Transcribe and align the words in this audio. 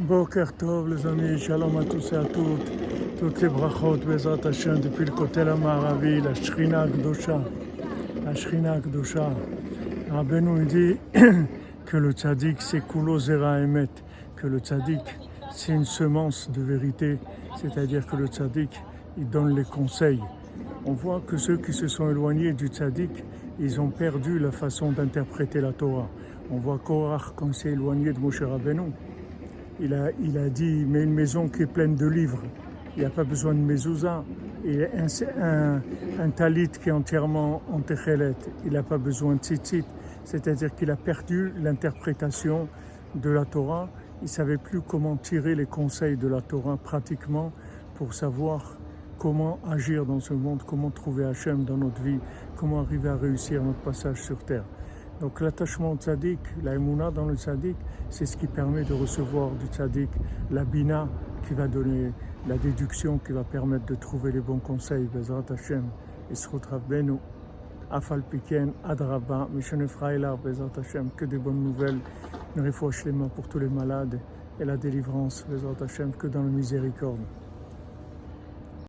Boker 0.00 0.52
Tov 0.58 0.88
les 0.88 1.06
amis, 1.06 1.38
shalom 1.38 1.76
à 1.76 1.84
tous 1.84 2.12
et 2.12 2.16
à 2.16 2.24
toutes, 2.24 3.20
toutes 3.20 3.40
les 3.40 3.48
brachot, 3.48 3.96
Bezrat 3.98 4.44
Hashem, 4.44 4.80
depuis 4.80 5.04
le 5.04 5.12
côté 5.12 5.44
la 5.44 5.54
Maravi, 5.54 6.20
la 6.20 6.34
Shrina 6.34 6.88
Gdosha, 6.88 7.40
la 8.24 8.34
Shrina 8.34 8.80
Gdosha. 8.80 9.30
Rabbeinu 10.10 10.66
dit 10.66 10.96
que 11.86 11.96
le 11.96 12.10
tzaddik 12.10 12.60
c'est 12.60 12.84
Kulo 12.84 13.20
Zera 13.20 13.60
Emet, 13.60 13.88
que 14.34 14.48
le 14.48 14.58
tzaddik 14.58 15.00
c'est 15.52 15.72
une 15.72 15.84
semence 15.84 16.50
de 16.50 16.60
vérité, 16.60 17.18
c'est-à-dire 17.56 18.04
que 18.04 18.16
le 18.16 18.26
tzaddik 18.26 18.82
il 19.16 19.30
donne 19.30 19.54
les 19.54 19.64
conseils. 19.64 20.20
On 20.86 20.92
voit 20.92 21.22
que 21.24 21.36
ceux 21.36 21.58
qui 21.58 21.72
se 21.72 21.86
sont 21.86 22.10
éloignés 22.10 22.52
du 22.52 22.66
tzaddik, 22.66 23.22
ils 23.60 23.80
ont 23.80 23.90
perdu 23.90 24.40
la 24.40 24.50
façon 24.50 24.90
d'interpréter 24.90 25.60
la 25.60 25.72
Torah. 25.72 26.08
On 26.50 26.56
voit 26.56 26.78
Korach 26.78 27.32
quand 27.36 27.54
s'est 27.54 27.70
éloigné 27.70 28.12
de 28.12 28.18
Moshe 28.18 28.42
Rabbeinu 28.42 28.90
il 29.80 29.94
a, 29.94 30.10
il 30.22 30.38
a 30.38 30.48
dit, 30.48 30.84
mais 30.86 31.02
une 31.02 31.14
maison 31.14 31.48
qui 31.48 31.62
est 31.62 31.66
pleine 31.66 31.96
de 31.96 32.06
livres, 32.06 32.42
il 32.96 33.00
n'y 33.00 33.06
a 33.06 33.10
pas 33.10 33.24
besoin 33.24 33.54
de 33.54 33.58
mezouza. 33.58 34.24
Et 34.64 34.86
un, 34.86 35.06
un, 35.42 35.82
un, 36.20 36.30
talit 36.30 36.68
qui 36.68 36.88
est 36.88 36.92
entièrement 36.92 37.62
en 37.70 37.80
techelet, 37.80 38.34
il 38.64 38.72
n'a 38.72 38.82
pas 38.82 38.98
besoin 38.98 39.34
de 39.34 39.40
tzitzit. 39.40 39.84
C'est-à-dire 40.24 40.74
qu'il 40.74 40.90
a 40.90 40.96
perdu 40.96 41.52
l'interprétation 41.60 42.68
de 43.14 43.30
la 43.30 43.44
Torah. 43.44 43.88
Il 44.20 44.24
ne 44.24 44.28
savait 44.28 44.56
plus 44.56 44.80
comment 44.80 45.16
tirer 45.16 45.54
les 45.54 45.66
conseils 45.66 46.16
de 46.16 46.28
la 46.28 46.40
Torah 46.40 46.76
pratiquement 46.76 47.52
pour 47.96 48.14
savoir 48.14 48.78
comment 49.18 49.58
agir 49.68 50.06
dans 50.06 50.20
ce 50.20 50.34
monde, 50.34 50.62
comment 50.66 50.90
trouver 50.90 51.24
Hachem 51.24 51.64
dans 51.64 51.76
notre 51.76 52.00
vie, 52.02 52.18
comment 52.56 52.80
arriver 52.80 53.08
à 53.08 53.16
réussir 53.16 53.62
notre 53.62 53.80
passage 53.80 54.22
sur 54.22 54.38
terre. 54.44 54.64
Donc 55.20 55.40
l'attachement 55.40 55.92
au 55.92 55.96
tzaddik, 55.96 56.40
la 56.62 56.74
émouna 56.74 57.10
dans 57.10 57.26
le 57.26 57.36
tzaddik, 57.36 57.76
c'est 58.10 58.26
ce 58.26 58.36
qui 58.36 58.46
permet 58.46 58.84
de 58.84 58.94
recevoir 58.94 59.50
du 59.50 59.66
tzaddik 59.66 60.10
la 60.50 60.64
bina 60.64 61.08
qui 61.46 61.54
va 61.54 61.68
donner 61.68 62.12
la 62.48 62.56
déduction, 62.56 63.18
qui 63.18 63.32
va 63.32 63.44
permettre 63.44 63.86
de 63.86 63.94
trouver 63.94 64.32
les 64.32 64.40
bons 64.40 64.58
conseils. 64.58 65.06
Bezrat 65.14 65.44
Hashem, 65.50 65.84
Benu, 66.88 67.18
Afal 67.90 68.22
Piken, 68.22 68.72
Adraba, 68.82 69.48
Mishane 69.52 69.86
Frailar, 69.86 70.36
Bezrat 70.36 70.72
Hashem, 70.78 71.10
que 71.16 71.24
des 71.24 71.38
bonnes 71.38 71.62
nouvelles, 71.62 71.98
une 72.56 72.64
les 72.64 73.12
mains 73.12 73.28
pour 73.28 73.48
tous 73.48 73.58
les 73.58 73.68
malades 73.68 74.18
et 74.58 74.64
la 74.64 74.76
délivrance, 74.76 75.46
Bezrat 75.48 75.82
Hashem, 75.82 76.12
que 76.12 76.26
dans 76.26 76.42
la 76.42 76.50
miséricorde. 76.50 77.20